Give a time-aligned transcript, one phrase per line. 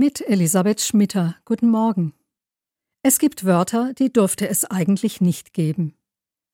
[0.00, 1.34] Mit Elisabeth Schmitter.
[1.44, 2.14] Guten Morgen.
[3.02, 5.96] Es gibt Wörter, die dürfte es eigentlich nicht geben,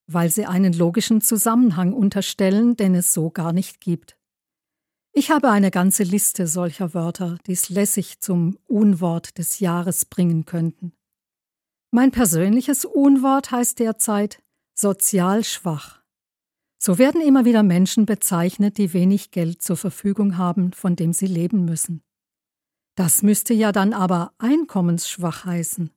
[0.07, 4.17] weil sie einen logischen Zusammenhang unterstellen, den es so gar nicht gibt.
[5.13, 10.47] Ich habe eine ganze Liste solcher Wörter, die es lässig zum Unwort des Jahres bringen
[10.47, 10.95] könnten.
[11.91, 14.43] Mein persönliches Unwort heißt derzeit
[14.73, 16.03] sozial schwach.
[16.79, 21.27] So werden immer wieder Menschen bezeichnet, die wenig Geld zur Verfügung haben, von dem sie
[21.27, 22.03] leben müssen.
[22.95, 25.91] Das müsste ja dann aber einkommensschwach heißen.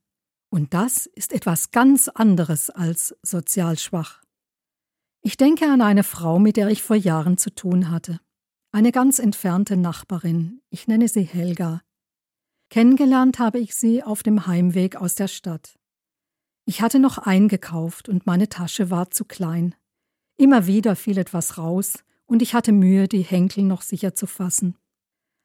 [0.49, 4.21] Und das ist etwas ganz anderes als sozial schwach.
[5.21, 8.19] Ich denke an eine Frau, mit der ich vor Jahren zu tun hatte.
[8.71, 11.81] Eine ganz entfernte Nachbarin, ich nenne sie Helga.
[12.69, 15.77] Kennengelernt habe ich sie auf dem Heimweg aus der Stadt.
[16.65, 19.75] Ich hatte noch eingekauft und meine Tasche war zu klein.
[20.37, 24.77] Immer wieder fiel etwas raus und ich hatte Mühe, die Henkel noch sicher zu fassen.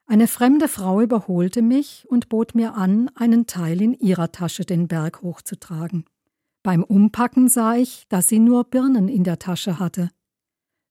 [0.06, 4.88] Eine fremde Frau überholte mich und bot mir an, einen Teil in ihrer Tasche den
[4.88, 6.04] Berg hochzutragen.
[6.62, 10.10] Beim Umpacken sah ich, dass sie nur Birnen in der Tasche hatte.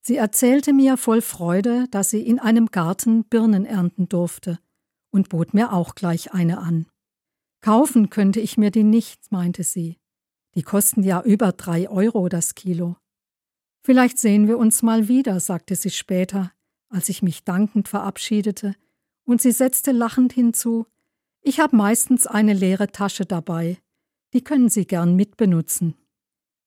[0.01, 4.59] Sie erzählte mir voll Freude, dass sie in einem Garten Birnen ernten durfte,
[5.11, 6.87] und bot mir auch gleich eine an.
[7.61, 9.97] Kaufen könnte ich mir die nicht, meinte sie.
[10.55, 12.97] Die kosten ja über drei Euro das Kilo.
[13.83, 16.51] Vielleicht sehen wir uns mal wieder, sagte sie später,
[16.89, 18.75] als ich mich dankend verabschiedete,
[19.31, 20.85] und sie setzte lachend hinzu
[21.41, 23.79] Ich habe meistens eine leere Tasche dabei,
[24.33, 25.95] die können Sie gern mitbenutzen.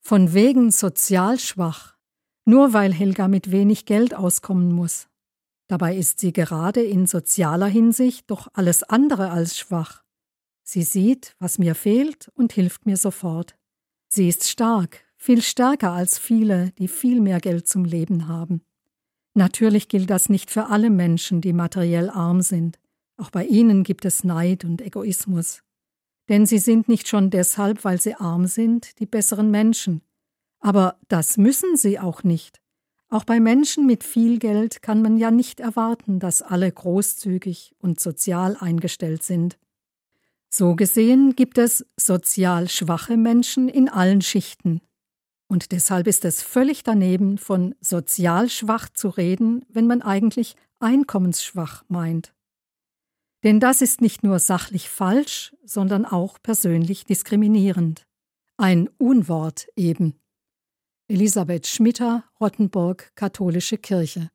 [0.00, 1.94] Von wegen sozial schwach
[2.44, 5.08] nur weil Helga mit wenig Geld auskommen muss.
[5.66, 10.02] Dabei ist sie gerade in sozialer Hinsicht doch alles andere als schwach.
[10.62, 13.56] Sie sieht, was mir fehlt und hilft mir sofort.
[14.08, 18.62] Sie ist stark, viel stärker als viele, die viel mehr Geld zum Leben haben.
[19.34, 22.78] Natürlich gilt das nicht für alle Menschen, die materiell arm sind.
[23.16, 25.62] Auch bei ihnen gibt es Neid und Egoismus.
[26.28, 30.02] Denn sie sind nicht schon deshalb, weil sie arm sind, die besseren Menschen.
[30.60, 32.60] Aber das müssen sie auch nicht.
[33.10, 38.00] Auch bei Menschen mit viel Geld kann man ja nicht erwarten, dass alle großzügig und
[38.00, 39.58] sozial eingestellt sind.
[40.48, 44.80] So gesehen gibt es sozial schwache Menschen in allen Schichten.
[45.54, 51.84] Und deshalb ist es völlig daneben, von sozial schwach zu reden, wenn man eigentlich einkommensschwach
[51.86, 52.34] meint.
[53.44, 58.04] Denn das ist nicht nur sachlich falsch, sondern auch persönlich diskriminierend.
[58.56, 60.18] Ein Unwort eben.
[61.06, 64.32] Elisabeth Schmitter, Rottenburg, Katholische Kirche